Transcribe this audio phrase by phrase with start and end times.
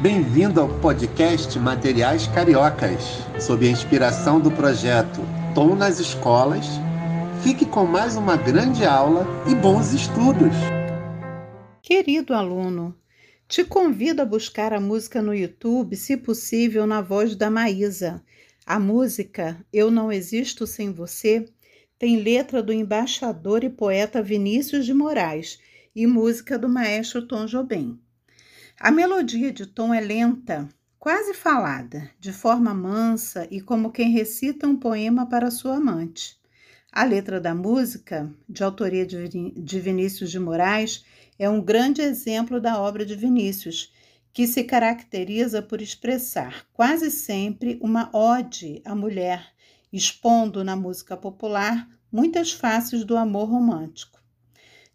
[0.00, 3.02] Bem-vindo ao podcast Materiais Cariocas,
[3.40, 5.20] sob a inspiração do projeto
[5.56, 6.66] Tom nas Escolas.
[7.42, 10.54] Fique com mais uma grande aula e bons estudos.
[11.82, 12.96] Querido aluno,
[13.48, 18.22] te convido a buscar a música no YouTube, se possível, na voz da Maísa.
[18.64, 21.44] A música Eu Não Existo Sem Você
[21.98, 25.58] tem letra do embaixador e poeta Vinícius de Moraes
[25.92, 27.98] e música do maestro Tom Jobim.
[28.80, 30.68] A melodia de Tom é lenta,
[31.00, 36.38] quase falada, de forma mansa e como quem recita um poema para sua amante.
[36.92, 41.04] A letra da música, de autoria de Vinícius de Moraes,
[41.36, 43.92] é um grande exemplo da obra de Vinícius,
[44.32, 49.44] que se caracteriza por expressar quase sempre uma ode à mulher,
[49.92, 54.17] expondo na música popular muitas faces do amor romântico.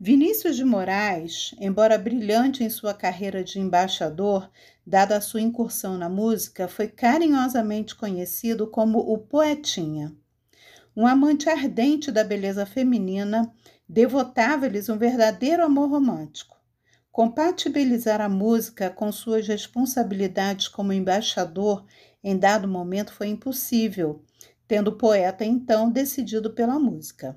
[0.00, 4.48] Vinícius de Moraes, embora brilhante em sua carreira de embaixador,
[4.86, 10.14] dada a sua incursão na música, foi carinhosamente conhecido como o Poetinha.
[10.96, 13.52] Um amante ardente da beleza feminina,
[13.88, 16.56] devotava-lhes um verdadeiro amor romântico.
[17.10, 21.84] Compatibilizar a música com suas responsabilidades como embaixador
[22.22, 24.22] em dado momento foi impossível,
[24.68, 27.36] tendo o poeta então decidido pela música.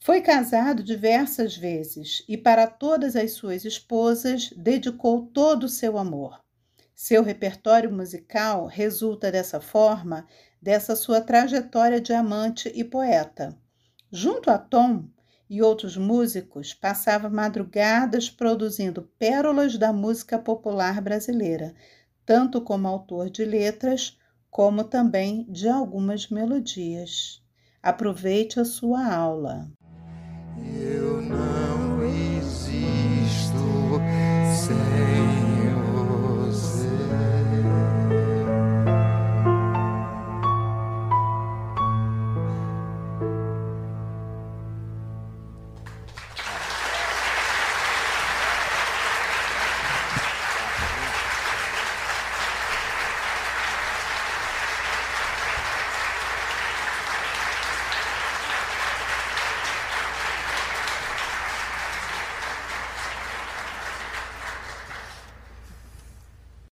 [0.00, 6.40] Foi casado diversas vezes e, para todas as suas esposas, dedicou todo o seu amor.
[6.94, 10.26] Seu repertório musical resulta dessa forma
[10.60, 13.56] dessa sua trajetória de amante e poeta.
[14.10, 15.04] Junto a Tom
[15.48, 21.74] e outros músicos, passava madrugadas produzindo pérolas da música popular brasileira,
[22.26, 24.18] tanto como autor de letras,
[24.50, 27.42] como também de algumas melodias.
[27.82, 29.70] Aproveite a sua aula.